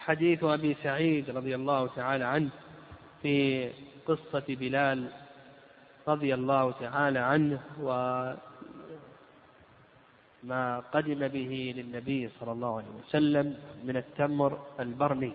حديث 0.00 0.44
أبي 0.44 0.76
سعيد 0.82 1.30
رضي 1.30 1.54
الله 1.54 1.86
تعالى 1.96 2.24
عنه 2.24 2.50
في 3.22 3.68
قصة 4.06 4.44
بلال 4.48 5.08
رضي 6.08 6.34
الله 6.34 6.72
تعالى 6.72 7.18
عنه 7.18 7.60
وما 10.44 10.80
قدم 10.92 11.28
به 11.28 11.74
للنبي 11.76 12.30
صلى 12.40 12.52
الله 12.52 12.76
عليه 12.76 12.88
وسلم 13.06 13.56
من 13.84 13.96
التمر 13.96 14.58
البرني 14.80 15.32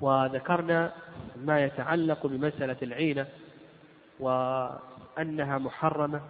وذكرنا 0.00 0.92
ما 1.36 1.64
يتعلق 1.64 2.26
بمسألة 2.26 2.76
العينة 2.82 3.26
وأنها 4.20 5.58
محرمة 5.58 6.20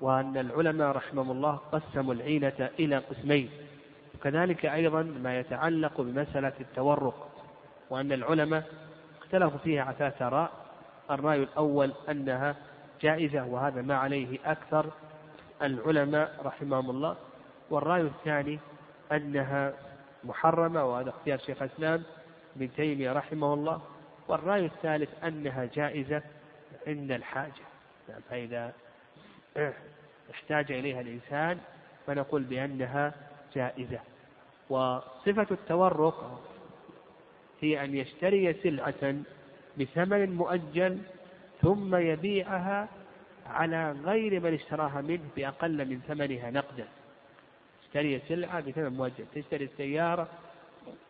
وأن 0.00 0.36
العلماء 0.36 0.88
رحمهم 0.90 1.30
الله 1.30 1.60
قسموا 1.72 2.14
العينة 2.14 2.70
إلى 2.78 2.98
قسمين. 2.98 3.48
وكذلك 4.18 4.66
أيضا 4.66 5.02
ما 5.02 5.38
يتعلق 5.38 6.00
بمسألة 6.00 6.52
التورق 6.60 7.28
وأن 7.90 8.12
العلماء 8.12 8.64
اختلفوا 9.22 9.58
فيها 9.58 9.82
على 9.82 9.96
ثلاث 9.98 10.22
آراء. 10.22 10.50
الرأي 11.10 11.42
الأول 11.42 11.92
أنها 12.08 12.56
جائزة 13.00 13.46
وهذا 13.46 13.82
ما 13.82 13.96
عليه 13.96 14.38
أكثر 14.44 14.86
العلماء 15.62 16.34
رحمهم 16.44 16.90
الله. 16.90 17.16
والرأي 17.70 18.00
الثاني 18.00 18.58
أنها 19.12 19.72
محرمة 20.24 20.84
وهذا 20.84 21.10
اختيار 21.10 21.38
شيخ 21.38 21.62
الإسلام 21.62 22.02
ابن 22.56 22.74
تيمية 22.76 23.12
رحمه 23.12 23.54
الله. 23.54 23.80
والرأي 24.28 24.64
الثالث 24.66 25.24
أنها 25.24 25.68
جائزة 25.74 26.22
عند 26.86 27.10
الحاجة. 27.12 27.64
نعم، 28.08 28.20
فإذا 28.30 28.72
احتاج 30.30 30.72
إليها 30.72 31.00
الإنسان 31.00 31.58
فنقول 32.06 32.42
بأنها 32.42 33.14
جائزة. 33.54 34.00
وصفة 34.70 35.46
التورق 35.50 36.40
هي 37.60 37.84
أن 37.84 37.94
يشتري 37.94 38.54
سلعة 38.54 39.14
بثمن 39.78 40.34
مؤجل 40.36 40.98
ثم 41.62 41.96
يبيعها 41.96 42.88
على 43.46 43.92
غير 44.04 44.40
من 44.40 44.54
اشتراها 44.54 45.00
منه 45.00 45.28
بأقل 45.36 45.88
من 45.88 46.00
ثمنها 46.08 46.50
نقدا. 46.50 46.88
اشتري 47.82 48.20
سلعة 48.28 48.60
بثمن 48.60 48.92
مؤجل 48.92 49.24
تشتري 49.34 49.64
السيارة 49.64 50.28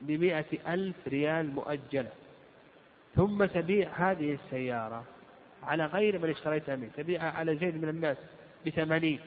بمئة 0.00 0.74
ألف 0.74 1.08
ريال 1.08 1.54
مؤجلة. 1.54 2.10
ثم 3.16 3.44
تبيع 3.44 3.88
هذه 3.96 4.38
السيارة 4.44 5.04
على 5.62 5.86
غير 5.86 6.18
من 6.18 6.30
اشتريتها 6.30 6.76
منه 6.76 6.90
تبيعها 6.96 7.30
على 7.30 7.56
زيد 7.56 7.82
من 7.82 7.88
الناس 7.88 8.16
بثمانين 8.66 9.20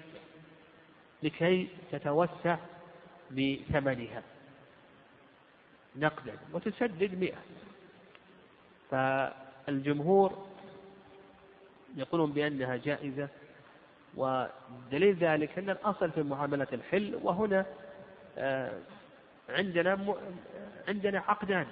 لكي 1.23 1.67
تتوسع 1.92 2.58
بثمنها 3.32 4.24
نقدا. 5.96 6.38
وتسدد 6.54 7.20
مئة. 7.20 7.42
فالجمهور 8.92 10.48
يقولون 11.96 12.32
بأنها 12.32 12.76
جائزة 12.76 13.28
ودليل 14.16 15.16
ذلك 15.16 15.58
أن 15.60 15.70
الأصل 15.70 16.12
في 16.12 16.23
معاملة 16.23 16.68
الحل 16.73 17.20
وهنا 17.23 17.66
آه، 18.38 18.80
عندنا 19.50 20.16
عندنا 20.88 21.20
عقدان. 21.20 21.68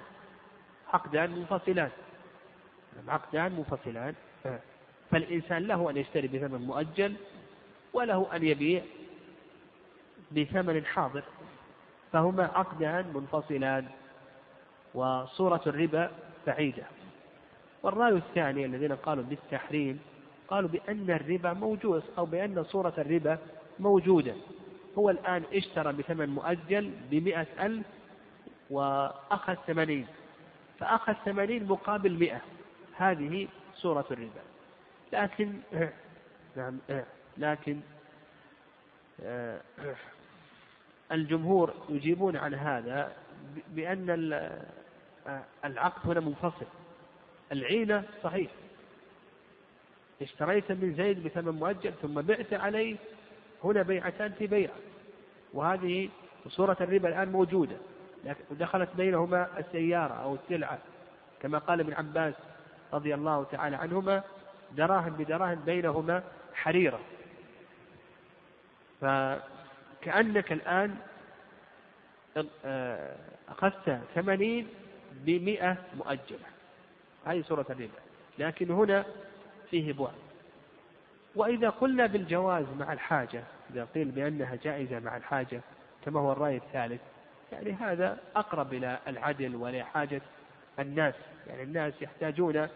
عقدان 0.92 1.30
منفصلان. 1.30 1.90
عقدان 3.08 3.52
منفصلان. 3.52 4.14
فالإنسان 5.10 5.66
له 5.66 5.90
أن 5.90 5.96
يشتري 5.96 6.28
بثمن 6.28 6.60
مؤجل 6.60 7.16
وله 7.92 8.36
أن 8.36 8.44
يبيع 8.44 8.82
بثمن 10.32 10.84
حاضر. 10.84 11.22
فهما 12.12 12.44
عقدان 12.44 13.12
منفصلان 13.14 13.86
وصورة 14.94 15.60
الربا 15.66 16.10
بعيدة. 16.46 16.84
والرأي 17.82 18.12
الثاني 18.12 18.64
الذين 18.64 18.92
قالوا 18.92 19.24
بالتحريم 19.24 20.00
قالوا 20.48 20.68
بأن 20.68 21.10
الربا 21.10 21.52
موجود 21.52 22.02
أو 22.18 22.26
بأن 22.26 22.64
صورة 22.64 22.94
الربا 22.98 23.38
موجودة. 23.78 24.34
هو 24.98 25.10
الآن 25.10 25.42
اشترى 25.52 25.92
بثمن 25.92 26.28
مؤجل 26.28 26.90
بمئة 27.10 27.46
ألف 27.60 27.86
وأخذ 28.70 29.54
ثمانين 29.66 30.06
فأخذ 30.78 31.12
ثمانين 31.24 31.66
مقابل 31.68 32.12
مئة. 32.12 32.40
هذه 32.96 33.48
صورة 33.74 34.06
الربا. 34.10 34.42
لكن 35.12 35.52
نعم 36.56 36.78
لكن 37.38 37.80
الجمهور 41.12 41.74
يجيبون 41.88 42.36
عن 42.36 42.54
هذا 42.54 43.12
بأن 43.68 44.10
العقد 45.64 46.10
هنا 46.10 46.20
منفصل. 46.20 46.66
العينة 47.52 48.04
صحيح. 48.22 48.50
اشتريت 50.22 50.72
من 50.72 50.94
زيد 50.94 51.24
بثمن 51.24 51.52
مؤجل 51.52 51.92
ثم 52.02 52.20
بعت 52.20 52.52
عليه 52.52 52.96
هنا 53.64 53.82
بيعتان 53.82 54.32
في 54.32 54.46
بيعة 54.46 54.74
وهذه 55.54 56.08
صورة 56.48 56.76
الربا 56.80 57.08
الآن 57.08 57.32
موجودة 57.32 57.76
دخلت 58.50 58.88
بينهما 58.96 59.48
السيارة 59.58 60.14
أو 60.14 60.34
السلعة. 60.34 60.78
كما 61.42 61.58
قال 61.58 61.80
ابن 61.80 61.92
عباس 61.92 62.34
رضي 62.92 63.14
الله 63.14 63.44
تعالى 63.44 63.76
عنهما 63.76 64.22
دراهم 64.76 65.12
بدراهم 65.12 65.60
بينهما 65.66 66.22
حريرة. 66.54 67.00
فكأنك 70.00 70.52
الآن 70.52 70.96
آه، 72.64 73.16
أخذت 73.48 74.00
ثمانين 74.14 74.68
بمئة 75.12 75.76
مؤجلة. 75.96 76.46
هذه 77.26 77.42
صورة 77.42 77.66
الربا. 77.70 77.98
لكن 78.38 78.70
هنا 78.70 79.04
فيه 79.70 79.92
بعد. 79.92 80.14
وإذا 81.34 81.70
قلنا 81.70 82.06
بالجواز 82.06 82.64
مع 82.78 82.92
الحاجة 82.92 83.42
إذا 83.70 83.84
قيل 83.94 84.10
بأنها 84.10 84.58
جائزة 84.64 84.98
مع 84.98 85.16
الحاجة 85.16 85.60
كما 86.04 86.20
هو 86.20 86.32
الرأي 86.32 86.56
الثالث 86.56 87.00
يعني 87.52 87.72
هذا 87.72 88.18
أقرب 88.36 88.74
إلى 88.74 88.98
العدل 89.08 89.56
وإلى 89.56 89.82
حاجة 89.82 90.22
الناس. 90.78 91.14
يعني 91.46 91.62
الناس 91.62 91.92
يحتاجون 92.02 92.68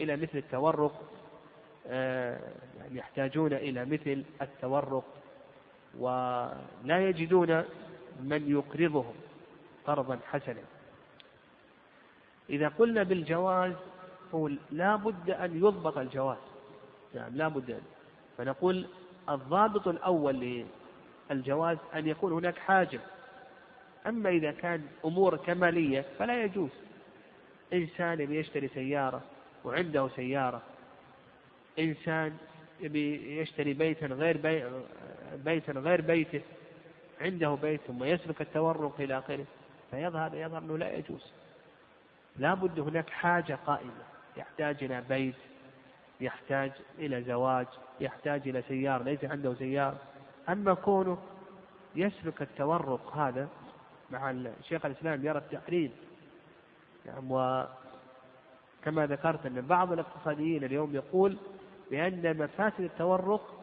إلى 0.00 0.16
مثل 0.16 0.38
التورق 0.38 1.02
آه، 1.86 2.40
يعني 2.78 2.98
يحتاجون 2.98 3.52
إلى 3.52 3.84
مثل 3.84 4.24
التورق. 4.42 5.19
ولا 5.98 7.08
يجدون 7.08 7.64
من 8.22 8.50
يقرضهم 8.50 9.14
قرضا 9.86 10.18
حسنا. 10.30 10.62
إذا 12.50 12.68
قلنا 12.68 13.02
بالجواز 13.02 13.72
هو 14.34 14.50
لا 14.70 14.96
بد 14.96 15.30
أن 15.30 15.56
يضبط 15.56 15.98
الجواز. 15.98 16.38
نعم 17.14 17.36
لا 17.36 17.48
بد. 17.48 17.70
أن 17.70 17.80
فنقول 18.38 18.86
الضابط 19.28 19.88
الأول 19.88 20.64
للجواز 21.30 21.78
أن 21.94 22.06
يكون 22.06 22.32
هناك 22.32 22.58
حاجة. 22.58 23.00
أما 24.06 24.30
إذا 24.30 24.52
كان 24.52 24.86
أمور 25.04 25.36
كمالية 25.36 26.04
فلا 26.18 26.44
يجوز. 26.44 26.70
إنسان 27.72 28.20
يشتري 28.20 28.68
سيارة 28.68 29.22
وعنده 29.64 30.08
سيارة. 30.08 30.62
إنسان 31.78 32.36
يشتري 32.82 33.72
بيتا 33.72 34.06
غير 34.06 34.36
بي 34.36 34.64
بيتا 35.44 35.72
غير 35.72 36.00
بيته 36.00 36.40
عنده 37.20 37.54
بيت 37.54 37.80
ثم 37.80 38.04
يسلك 38.04 38.40
التورق 38.40 39.00
إلى 39.00 39.18
آخره. 39.18 39.44
فيظهر 39.90 40.34
يظهر 40.34 40.58
أنه 40.58 40.78
لا 40.78 40.92
يجوز. 40.92 41.32
لا 42.36 42.54
بد 42.54 42.80
هناك 42.80 43.10
حاجة 43.10 43.58
قائمة. 43.66 44.04
يحتاج 44.36 44.84
إلى 44.84 45.02
بيت 45.08 45.34
يحتاج 46.20 46.72
إلى 46.98 47.22
زواج 47.22 47.66
يحتاج 48.00 48.48
إلى 48.48 48.62
سيارة 48.68 49.02
ليس 49.02 49.24
عنده 49.24 49.54
سيارة. 49.54 49.98
أما 50.48 50.74
كونه 50.74 51.18
يسلك 51.96 52.42
التورق 52.42 53.16
هذا 53.16 53.48
مع 54.10 54.34
شيخ 54.68 54.86
الإسلام 54.86 55.26
يرى 55.26 55.38
التحريم. 55.38 55.92
نعم 57.06 57.30
وكما 57.30 59.06
ذكرت 59.06 59.46
أن 59.46 59.60
بعض 59.60 59.92
الاقتصاديين 59.92 60.64
اليوم 60.64 60.94
يقول 60.94 61.36
بأن 61.90 62.36
مفاسد 62.38 62.80
التورق 62.80 63.60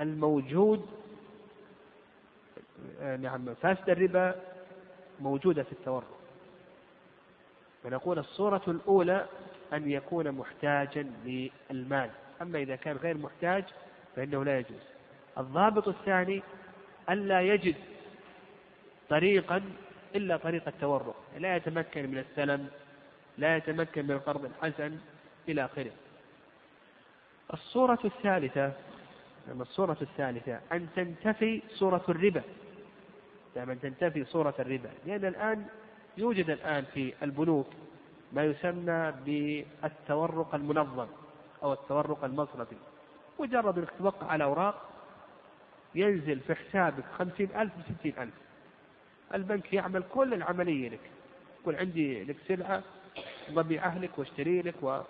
الموجود 0.00 0.86
نعم 3.00 3.44
مفاسد 3.44 3.90
الربا 3.90 4.34
موجودة 5.20 5.62
في 5.62 5.72
التورق. 5.72 6.18
فنقول 7.84 8.18
الصورة 8.18 8.62
الأولى 8.68 9.26
أن 9.72 9.90
يكون 9.90 10.32
محتاجا 10.32 11.10
للمال. 11.24 12.10
أما 12.42 12.58
إذا 12.58 12.76
كان 12.76 12.96
غير 12.96 13.16
محتاج 13.16 13.64
فإنه 14.16 14.44
لا 14.44 14.58
يجوز. 14.58 14.82
الضابط 15.38 15.88
الثاني 15.88 16.42
ألا 17.10 17.40
يجد 17.40 17.74
طريقا 19.08 19.62
إلا 20.14 20.36
طريق 20.36 20.68
التورق. 20.68 21.16
لا 21.38 21.56
يتمكن 21.56 22.10
من 22.10 22.18
السلم 22.18 22.68
لا 23.38 23.56
يتمكن 23.56 24.04
من 24.04 24.10
القرض 24.10 24.44
الحسن 24.44 24.98
إلى 25.48 25.64
آخره. 25.64 25.92
الصورة 27.52 27.98
الثالثة 28.04 28.72
الصورة 29.60 29.96
الثالثة 30.02 30.60
أن 30.72 30.88
تنتفي 30.96 31.62
صورة 31.68 32.04
الربا. 32.08 32.42
يعني 33.56 33.72
أن 33.72 33.80
تنتفي 33.80 34.24
صورة 34.24 34.54
الربا. 34.58 34.90
لأن 35.06 35.24
الآن 35.24 35.66
يوجد 36.18 36.50
الآن 36.50 36.84
في 36.94 37.14
البنوك 37.22 37.66
ما 38.32 38.44
يسمى 38.44 39.12
بالتورق 39.26 40.54
المنظم 40.54 41.06
أو 41.62 41.72
التورق 41.72 42.24
المصرفي. 42.24 42.76
مجرد 43.40 43.78
أنك 43.78 43.90
توقع 43.98 44.26
على 44.26 44.44
أوراق 44.44 44.90
ينزل 45.94 46.40
في 46.40 46.54
حسابك 46.54 47.04
خمسين 47.18 47.48
ألف 47.56 47.72
وستين 47.78 48.14
ألف. 48.18 48.34
البنك 49.34 49.72
يعمل 49.72 50.02
كل 50.14 50.34
العملية 50.34 50.88
لك. 50.88 51.10
يقول 51.62 51.76
عندي 51.76 52.24
لك 52.24 52.36
سلعة 52.48 52.82
ضبيعة 53.50 53.98
لك 53.98 54.18
واشتري 54.18 54.62
لك 54.62 54.74
و... 54.82 55.00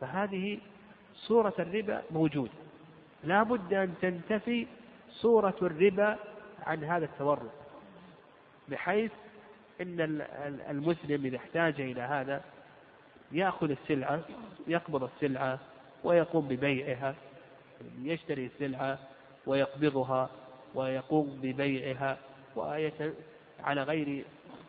فهذه 0.00 0.58
صورة 1.26 1.54
الربا 1.58 2.02
موجودة 2.10 2.52
لا 3.24 3.42
بد 3.42 3.74
أن 3.74 3.94
تنتفي 4.02 4.66
صورة 5.10 5.56
الربا 5.62 6.16
عن 6.66 6.84
هذا 6.84 7.04
التورق 7.04 7.52
بحيث 8.68 9.12
أن 9.80 10.22
المسلم 10.70 11.26
إذا 11.26 11.36
احتاج 11.36 11.80
إلى 11.80 12.00
هذا 12.00 12.42
يأخذ 13.32 13.70
السلعة 13.70 14.20
يقبض 14.66 15.04
السلعة 15.04 15.58
ويقوم 16.04 16.48
ببيعها 16.48 17.14
يشتري 18.02 18.46
السلعة 18.46 18.98
ويقبضها 19.46 20.30
ويقوم 20.74 21.38
ببيعها. 21.42 22.18
على 23.64 23.82
غير 23.82 24.24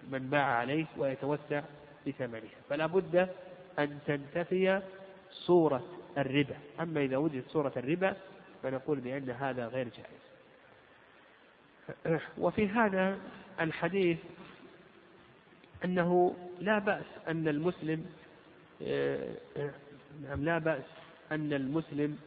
من 0.10 0.30
باع 0.30 0.46
عليه 0.46 0.86
ويتوسع 0.98 1.62
بثمنها 2.08 2.60
فلا 2.70 2.86
بد 2.86 3.30
أن 3.80 4.00
تنتفي 4.08 4.82
صورة 5.32 5.84
الربا. 6.22 6.58
أما 6.80 7.02
إذا 7.02 7.18
وجدت 7.18 7.50
صورة 7.50 7.74
الربا 7.78 8.16
فنقول 8.64 9.00
بأن 9.00 9.30
هذا 9.30 9.68
غير 9.68 9.88
جائز. 9.88 10.30
وفي 12.38 12.68
هذا 12.68 13.18
الحديث 13.62 14.18
أنه 15.86 16.36
لا 16.60 16.80
بأس 16.80 17.06
أن 17.28 17.48
المسلم 17.48 18.06
نعم 20.24 20.44
لا 20.46 20.58
بأس 20.58 20.84
أن 21.32 21.54
المسلم 21.54 22.18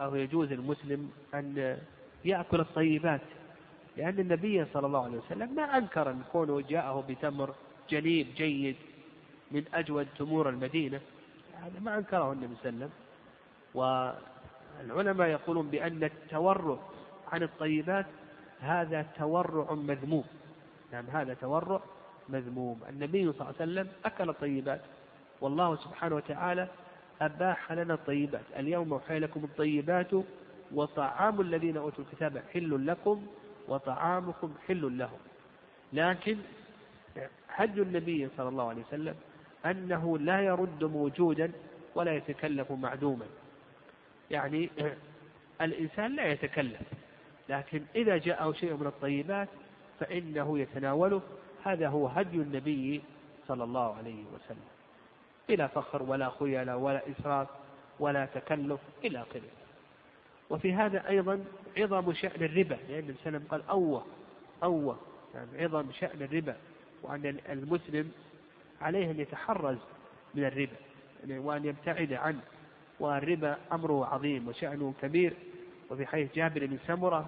أو 0.00 0.14
يجوز 0.14 0.52
المسلم 0.52 1.10
أن 1.34 1.78
يأكل 2.24 2.60
الطيبات 2.60 3.20
لأن 3.96 4.18
النبي 4.18 4.64
صلى 4.64 4.86
الله 4.86 5.04
عليه 5.04 5.18
وسلم 5.18 5.54
ما 5.54 5.62
أنكر 5.62 6.10
أن 6.10 6.22
كونه 6.32 6.60
جاءه 6.60 7.04
بتمر 7.08 7.54
جليب 7.90 8.26
جيد 8.36 8.76
من 9.50 9.64
أجود 9.74 10.06
تمور 10.18 10.48
المدينة. 10.48 11.00
هذا 11.62 11.80
ما 11.80 11.98
أنكره 11.98 12.32
النبي 12.32 12.54
صلى 12.54 12.70
الله 12.70 12.84
عليه 12.84 12.86
وسلم. 12.86 12.90
والعلماء 13.74 15.28
يقولون 15.28 15.70
بأن 15.70 16.04
التورع 16.04 16.78
عن 17.32 17.42
الطيبات 17.42 18.06
هذا 18.60 19.06
تورع 19.18 19.72
مذموم. 19.74 20.24
نعم 20.92 21.04
هذا 21.06 21.34
تورع 21.34 21.80
مذموم. 22.28 22.80
النبي 22.88 23.32
صلى 23.32 23.40
الله 23.40 23.54
عليه 23.60 23.72
وسلم 23.72 23.88
أكل 24.04 24.28
الطيبات. 24.28 24.80
والله 25.40 25.76
سبحانه 25.76 26.16
وتعالى 26.16 26.68
أباح 27.20 27.72
لنا 27.72 27.94
الطيبات. 27.94 28.44
اليوم 28.56 28.94
أحيي 28.94 29.18
لكم 29.18 29.44
الطيبات 29.44 30.10
وطعام 30.74 31.40
الذين 31.40 31.76
أوتوا 31.76 32.04
الكتاب 32.04 32.42
حل 32.52 32.86
لكم 32.86 33.26
وطعامكم 33.68 34.54
حل 34.68 34.98
لهم. 34.98 35.18
لكن 35.92 36.38
حج 37.48 37.78
النبي 37.78 38.28
صلى 38.36 38.48
الله 38.48 38.68
عليه 38.68 38.82
وسلم 38.82 39.14
أنه 39.66 40.18
لا 40.18 40.40
يرد 40.40 40.84
موجودا 40.84 41.52
ولا 41.94 42.16
يتكلف 42.16 42.72
معدوما. 42.72 43.26
يعني 44.30 44.70
الإنسان 45.60 46.16
لا 46.16 46.26
يتكلف 46.26 46.80
لكن 47.48 47.82
إذا 47.94 48.16
جاءه 48.16 48.52
شيء 48.52 48.76
من 48.76 48.86
الطيبات 48.86 49.48
فإنه 50.00 50.58
يتناوله. 50.58 51.22
هذا 51.64 51.88
هو 51.88 52.06
هدي 52.06 52.36
النبي 52.36 53.02
صلى 53.48 53.64
الله 53.64 53.94
عليه 53.96 54.24
وسلم 54.34 54.68
بلا 55.48 55.66
فخر 55.66 56.02
ولا 56.02 56.30
خيلة 56.30 56.76
ولا 56.76 57.02
إسراف 57.10 57.48
ولا 58.00 58.26
تكلف 58.26 58.80
إلى 59.04 59.22
آخره. 59.22 59.56
وفي 60.50 60.72
هذا 60.72 61.08
أيضا 61.08 61.44
عظم 61.78 62.12
شأن 62.12 62.42
الربا 62.44 62.78
لأن 62.88 62.98
النبي 62.98 63.14
صلى 63.24 63.26
الله 63.26 63.26
عليه 63.26 63.36
وسلم 63.36 63.46
قال 63.50 63.62
أوه 63.70 64.04
أوه 64.62 64.98
يعني 65.34 65.64
عظم 65.64 65.92
شأن 65.92 66.22
الربا 66.22 66.56
وأن 67.02 67.38
المسلم 67.48 68.12
عليه 68.80 69.10
أن 69.10 69.20
يتحرز 69.20 69.78
من 70.34 70.44
الربا 70.44 70.76
يعني 71.20 71.38
وأن 71.38 71.64
يبتعد 71.64 72.12
عنه. 72.12 72.40
والربا 73.00 73.56
أمره 73.72 74.06
عظيم 74.06 74.48
وشأنه 74.48 74.94
كبير. 75.02 75.32
وفي 75.90 76.06
حديث 76.06 76.34
جابر 76.34 76.66
بن 76.66 76.78
سمرة 76.86 77.26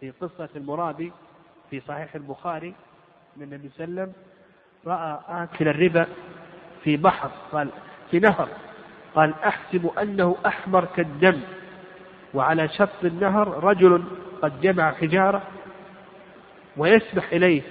في 0.00 0.10
قصة 0.10 0.48
المرابي 0.56 1.12
في 1.70 1.80
صحيح 1.80 2.14
البخاري 2.14 2.74
أن 3.36 3.42
النبي 3.42 3.68
صلى 3.68 3.84
الله 3.84 4.02
عليه 4.02 4.12
وسلم 4.12 4.22
رأى 4.86 5.42
آكل 5.42 5.68
الربا 5.68 6.06
في 6.84 6.96
بحر 6.96 7.30
قال 7.52 7.68
في 8.10 8.18
نهر 8.18 8.48
قال 9.14 9.34
أحسب 9.34 9.86
أنه 9.86 10.36
أحمر 10.46 10.84
كالدم. 10.84 11.40
وعلى 12.34 12.68
شط 12.68 13.04
النهر 13.04 13.64
رجل 13.64 14.04
قد 14.42 14.60
جمع 14.60 14.92
حجارة 14.92 15.42
ويسبح 16.76 17.32
إليه 17.32 17.62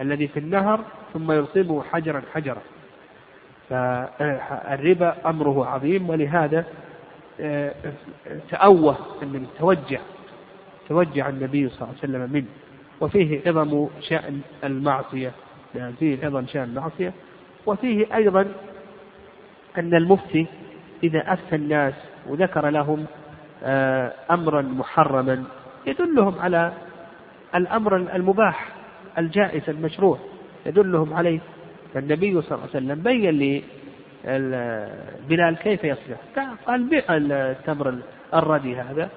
الذي 0.00 0.28
في 0.28 0.38
النهر 0.38 0.84
ثم 1.12 1.32
يلقمه 1.32 1.82
حجرا 1.82 2.22
حجرا. 2.34 2.62
فالربا 3.68 5.16
أمره 5.26 5.66
عظيم 5.66 6.10
ولهذا 6.10 6.64
آه، 7.40 7.74
تأوه 8.50 8.96
أن 9.22 9.46
توجه 9.58 10.00
توجه 10.88 11.28
النبي 11.28 11.68
صلى 11.68 11.76
الله 11.82 11.88
عليه 11.88 11.98
وسلم 11.98 12.32
منه. 12.32 12.46
وفيه 13.00 13.40
عظم 13.46 13.88
شأن 14.00 14.40
المعصية 14.64 15.32
يعني 15.74 15.92
فيه 15.92 16.26
عظم 16.26 16.46
شأن 16.46 16.62
المعصية. 16.64 17.12
وفيه 17.66 18.14
أيضا 18.16 18.40
أن 19.78 19.94
المفتي 19.94 20.46
إذا 21.04 21.32
أفتى 21.32 21.56
الناس 21.56 21.94
وذكر 22.28 22.68
لهم 22.68 23.06
آه، 23.64 24.12
أمرا 24.30 24.62
محرما 24.62 25.44
يدلهم 25.86 26.38
على 26.38 26.72
الأمر 27.54 27.96
المباح 27.96 28.68
الجائز 29.18 29.62
المشروع. 29.68 30.18
يدلهم 30.66 31.14
عليه. 31.14 31.40
فالنبي 31.94 32.42
صلى 32.42 32.58
الله 32.58 32.68
عليه 32.74 32.76
وسلم 32.76 33.02
بين 33.02 33.62
بلال 35.28 35.56
كيف 35.56 35.84
يصلح 35.84 36.18
قال 36.66 36.82
بيع 36.82 37.04
التمر 37.10 37.98
الردي 38.34 38.76
هذا. 38.76 39.08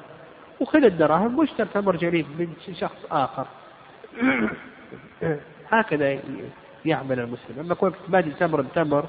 وخذ 0.60 0.84
الدراهم 0.84 1.40
واشتر 1.40 1.66
تمر 1.66 1.96
جريب 1.96 2.26
من 2.40 2.48
شخص 2.74 3.06
آخر. 3.12 3.48
هكذا 5.72 6.20
يعمل 6.86 7.20
المسلم. 7.20 7.60
أما 7.60 7.76
كونك 7.76 7.96
تبادل 8.08 8.34
تمر 8.34 8.62
بتمر 8.62 9.06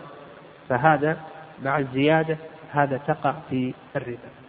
فهذا 0.68 1.16
مع 1.64 1.78
الزيادة 1.78 2.36
هذا 2.70 2.96
تقع 2.96 3.34
في 3.50 3.74
الربا. 3.96 4.45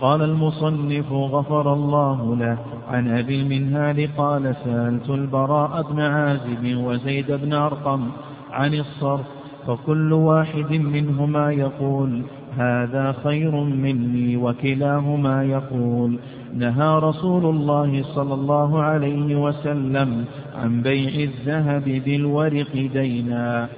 قال 0.00 0.22
المصنف 0.22 1.12
غفر 1.12 1.72
الله 1.72 2.36
له. 2.36 2.58
عن 2.88 3.08
أبي 3.08 3.42
المنهال 3.42 4.16
قال 4.16 4.56
سألت 4.64 5.10
البراء 5.10 5.92
بن 5.92 6.00
عازب 6.00 6.76
وزيد 6.76 7.32
بن 7.32 7.52
أرقم 7.52 8.08
عن 8.50 8.74
الصرف 8.74 9.26
فكل 9.66 10.12
واحد 10.12 10.72
منهما 10.72 11.52
يقول 11.52 12.22
هذا 12.56 13.14
خير 13.24 13.50
مني 13.60 14.36
وكلاهما 14.36 15.44
يقول. 15.44 16.18
نهى 16.54 16.98
رسول 16.98 17.44
الله 17.44 18.02
صلى 18.02 18.34
الله 18.34 18.82
عليه 18.82 19.36
وسلم 19.36 20.24
عن 20.54 20.82
بيع 20.82 21.28
الذهب 21.30 22.02
بالورق 22.04 22.72
دينا. 22.92 23.68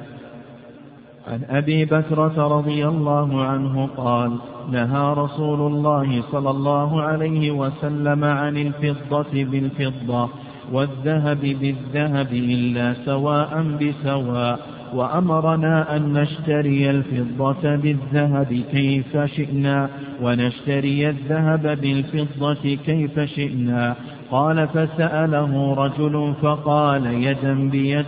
عن 1.28 1.40
أبي 1.50 1.84
بكرة 1.84 2.58
رضي 2.58 2.88
الله 2.88 3.44
عنه 3.44 3.88
قال 3.96 4.38
نهى 4.70 5.14
رسول 5.14 5.60
الله 5.60 6.22
صلى 6.32 6.50
الله 6.50 7.02
عليه 7.02 7.50
وسلم 7.50 8.24
عن 8.24 8.56
الفضة 8.56 9.44
بالفضة 9.44 10.28
والذهب 10.72 11.40
بالذهب 11.40 12.32
إلا 12.32 12.94
سواء 13.04 13.62
بسواء 13.80 14.60
وأمرنا 14.94 15.96
أن 15.96 16.12
نشتري 16.12 16.90
الفضة 16.90 17.76
بالذهب 17.76 18.62
كيف 18.72 19.16
شئنا 19.16 19.88
ونشتري 20.22 21.10
الذهب 21.10 21.80
بالفضة 21.80 22.74
كيف 22.86 23.20
شئنا. 23.20 23.94
قال 24.30 24.68
فسأله 24.68 25.74
رجل 25.74 26.34
فقال 26.42 27.06
يدا 27.06 27.70
بيد 27.70 28.06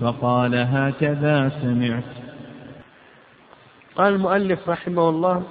فقال 0.00 0.54
هكذا 0.54 1.48
سمعت. 1.62 2.23
قال 3.96 4.14
المؤلف 4.14 4.68
رحمه 4.68 5.08
الله 5.08 5.42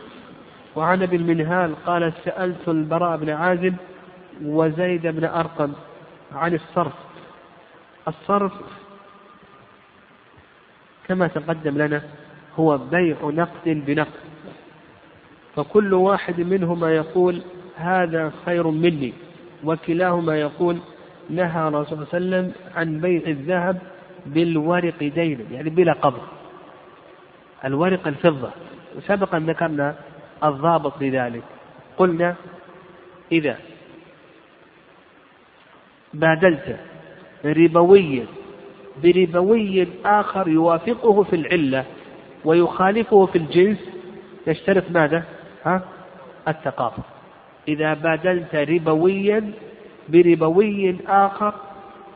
وعن 0.76 1.02
ابي 1.02 1.16
المنهال 1.16 1.84
قال 1.86 2.12
سألت 2.24 2.68
البراء 2.68 3.16
بن 3.16 3.30
عازب 3.30 3.74
وزيد 4.44 5.06
بن 5.06 5.24
أرقم 5.24 5.72
عن 6.32 6.54
الصرف. 6.54 6.92
الصرف 8.08 8.52
كما 11.08 11.26
تقدم 11.26 11.78
لنا 11.78 12.02
هو 12.56 12.78
بيع 12.78 13.16
نقد 13.22 13.82
بنقد. 13.86 14.20
فكل 15.56 15.94
واحد 15.94 16.40
منهما 16.40 16.96
يقول 16.96 17.42
هذا 17.76 18.32
خير 18.46 18.66
مني 18.66 19.12
وكلاهما 19.64 20.40
يقول 20.40 20.78
نهى 21.30 21.68
الرسول 21.68 22.06
صلى 22.06 22.18
الله 22.18 22.36
عليه 22.36 22.46
وسلم 22.46 22.52
عن 22.76 23.00
بيع 23.00 23.22
الذهب 23.26 23.78
بالورق 24.26 24.98
دينا 24.98 25.44
يعني 25.50 25.70
بلا 25.70 25.92
قبض. 25.92 26.39
الورق 27.64 28.06
الفضة 28.08 28.50
وسبقا 28.96 29.38
ذكرنا 29.38 29.94
الضابط 30.44 31.02
لذلك 31.02 31.42
قلنا 31.98 32.34
إذا 33.32 33.56
بادلت 36.14 36.76
ربويا 37.44 38.26
بربوي 39.02 39.88
آخر 40.04 40.48
يوافقه 40.48 41.22
في 41.22 41.36
العلة 41.36 41.84
ويخالفه 42.44 43.26
في 43.26 43.38
الجنس 43.38 43.78
يشترط 44.46 44.84
ماذا؟ 44.90 45.24
ها؟ 45.64 45.82
التقابل 46.48 47.02
إذا 47.68 47.94
بادلت 47.94 48.54
ربويا 48.54 49.52
بربوي 50.08 50.96
آخر 51.08 51.54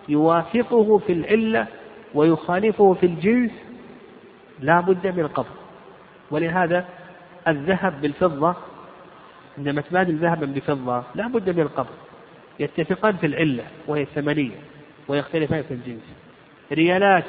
يوافقه 0.08 0.98
في 0.98 1.12
العلة 1.12 1.66
ويخالفه 2.14 2.94
في 2.94 3.06
الجنس 3.06 3.50
لا 4.61 4.80
بد 4.80 5.06
من 5.06 5.20
القبض. 5.20 5.56
ولهذا 6.30 6.84
الذهب 7.49 8.00
بالفضة 8.00 8.54
عندما 9.58 9.80
تبادل 9.80 10.16
ذهبا 10.16 10.46
بفضة 10.46 11.02
لا 11.14 11.28
بد 11.28 11.50
من 11.50 11.62
القبض. 11.62 11.94
يتفقان 12.61 13.16
في 13.16 13.26
العلة 13.26 13.64
وهي 13.87 14.02
الثمنية 14.02 14.56
ويختلفان 15.08 15.62
في 15.62 15.75
الجنس. 15.75 16.02
ريالات 16.73 17.25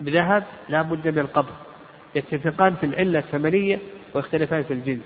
بذهب 0.00 0.44
لا 0.68 0.82
بد 0.82 1.08
من 1.08 1.18
القبض. 1.18 1.54
يتفقان 2.14 2.74
في 2.74 2.86
العلة 2.86 3.18
الثمنية 3.18 3.78
ويختلفان 4.14 4.62
في 4.62 4.72
الجنس. 4.72 5.04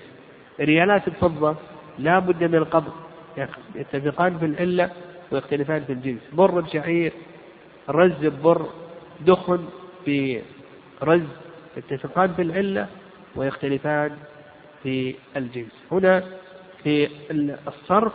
ريالات 0.59 1.07
الفضة 1.07 1.55
لا 1.99 2.19
بد 2.19 2.43
من 2.43 2.55
القبض. 2.55 2.93
يتفقان 3.75 4.37
في 4.37 4.45
العلة 4.45 4.89
ويختلفان 5.31 5.83
في 5.83 5.93
الجنس. 5.93 6.21
بر 6.33 6.61
بشعير 6.61 7.13
رز 7.89 8.25
ببر 8.25 8.65
دخن 9.19 9.65
في 10.05 10.41
رز 11.03 11.21
يتفقان 11.77 12.33
في 12.33 12.41
العلة 12.41 12.87
ويختلفان 13.35 14.17
في 14.83 15.15
الجنس. 15.37 15.71
هنا 15.91 16.23
في 16.83 17.09
الصرف 17.67 18.13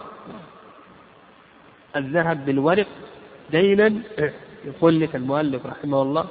الذهب 1.96 2.46
بالورق 2.46 2.86
دينا 3.50 3.94
يقول 4.64 5.00
لك 5.00 5.16
المؤلف 5.16 5.66
رحمه 5.66 6.02
الله 6.02 6.26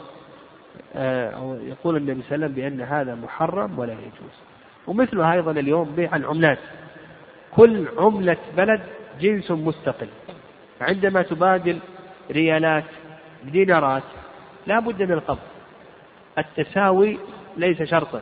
آه، 0.96 1.30
أو 1.30 1.54
يقول 1.56 1.98
النبي 1.98 2.22
صلى 2.22 2.36
الله 2.36 2.46
عليه 2.46 2.56
وسلم 2.56 2.56
بأن 2.56 2.82
هذا 2.82 3.16
محرم 3.16 3.80
ولا 3.80 3.94
يجوز. 3.94 4.36
ومثله 4.88 5.34
أيضا 5.34 5.52
اليوم 5.52 5.96
بيع 5.96 6.16
العملات. 6.16 6.60
كل 7.52 7.86
عملة 7.98 8.38
بلد 8.58 8.82
جنس 9.22 9.52
مستقل. 9.52 10.08
عندما 10.82 11.22
تبادل 11.22 11.80
ريالات 12.32 12.84
بدينارات 13.44 14.04
لا 14.68 14.80
بد 14.80 15.04
من 15.04 15.12
القبض. 15.12 15.40
التساوي 16.38 17.18
ليس 17.58 17.84
شرطا 17.84 18.22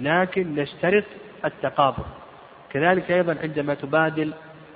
لكن 0.00 0.54
نشترط 0.54 1.04
التقابل 1.44 2.04
كذلك 2.70 3.10
أيضا 3.10 3.36
عندما 3.42 3.74
تبادل 3.74 4.32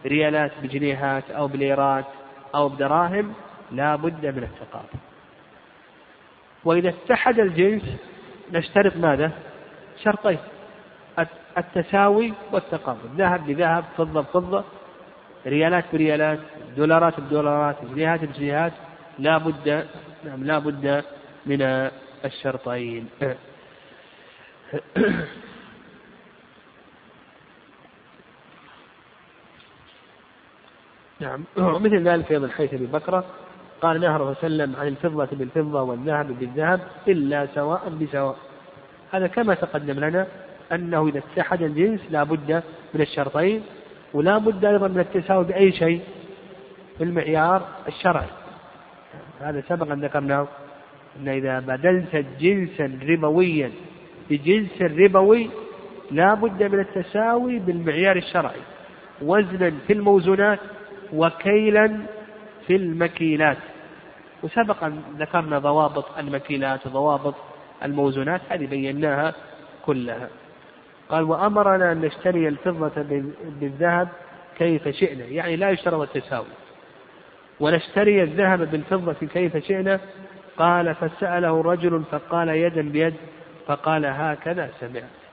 ريالات 0.07 0.53
بجنيهات 0.63 1.31
أو 1.31 1.49
بليرات 1.49 2.05
أو 2.55 2.69
بدراهم 2.69 3.35
لا 3.73 3.97
بد 3.97 4.27
من 4.27 4.43
التقابل 4.43 4.99
وإذا 6.65 6.89
اتحد 6.89 7.41
الجنس 7.41 7.83
نشترط 8.53 8.97
ماذا؟ 8.97 9.33
شرطين 10.05 10.39
التساوي 11.59 12.33
والتقابل 12.53 13.09
ذهب 13.17 13.47
بذهب 13.47 13.85
فضة 13.97 14.21
بفضة 14.21 14.65
ريالات 15.47 15.85
بريالات 15.93 16.39
دولارات 16.77 17.21
بدولارات 17.21 17.77
جنيهات 17.85 18.25
بجنيهات 18.25 18.73
لا 19.19 19.39
بد 19.39 19.87
نعم 20.27 20.45
لا 20.45 20.59
بد 20.59 21.05
من 21.47 21.63
الشرطين. 22.25 23.09
نعم. 31.21 31.45
ومثل 31.57 32.09
ذلك 32.09 32.33
أيضا 32.33 32.49
حيث 32.49 32.75
أبي 32.75 32.87
بكرة 32.87 33.25
قال 33.83 34.05
عليه 34.07 34.25
وسلم 34.25 34.77
عن 34.77 34.87
الفضة 34.87 35.29
بالفضة 35.33 35.83
والذهب 35.83 36.39
بالذهب 36.39 36.81
إلا 37.09 37.47
سواء 37.55 37.89
بسواء. 37.89 38.37
هذا 39.13 39.27
كما 39.27 39.55
تقدم 39.55 40.01
لنا 40.05 40.27
أنه 40.73 41.09
إذا 41.09 41.19
اتحد 41.19 41.63
الجنس 41.63 42.01
لا 42.11 42.23
بد 42.23 42.63
من 42.95 43.01
الشرطين 43.01 43.63
ولا 44.15 44.39
بد 44.39 44.65
أيضا 44.65 44.89
من 44.89 45.01
التساوي 45.01 45.45
بأي 45.45 45.73
شيء 45.73 46.01
في 46.99 47.05
المعيار 47.05 47.69
الشرعي. 47.89 48.46
هذا 49.41 49.63
سبقا 49.69 49.95
ذكرناه 49.95 50.49
أن 51.21 51.29
إذا 51.29 51.61
بدلت 51.61 52.25
جنسا 52.41 52.99
ربويا 53.09 53.71
بجنس 54.31 54.83
ربوي 54.83 55.51
لا 56.11 56.35
بد 56.35 56.63
من 56.63 56.81
التساوي 56.81 57.59
بالمعيار 57.59 58.17
الشرعي 58.17 58.61
وزنا 59.23 59.73
في 59.87 59.93
الموزونات 59.93 60.59
وكيلا 61.13 61.99
في 62.67 62.77
المكيلات. 62.77 63.57
وسبقا 64.43 65.03
ذكرنا 65.19 65.59
ضوابط 65.59 66.19
المكيلات 66.19 66.87
وضوابط 66.87 67.35
الموزونات 67.85 68.41
هذه 68.49 68.67
بيناها 68.67 69.35
كلها. 69.87 70.29
قال 71.09 71.25
وأمرنا 71.25 71.93
أن 71.93 72.01
نشتري 72.01 72.49
الفضة 72.49 72.93
بالذهب 73.61 74.09
كيف 74.59 74.89
شئنا. 74.89 75.25
يعني 75.25 75.57
لا 75.57 75.71
يشترط 75.71 76.17
التساوي. 76.17 76.47
ونشتري 77.61 78.23
الذهب 78.23 78.71
بالفضة 78.71 79.27
كيف 79.27 79.57
شئنا؟ 79.57 80.01
قال 80.59 80.95
فسأله 80.95 81.63
رجل 81.63 82.03
فقال 82.11 82.49
يدا 82.49 82.83
بيد؟ 82.83 83.15
فقال 83.67 84.07
هكذا 84.07 84.71
سمعت. 84.81 85.26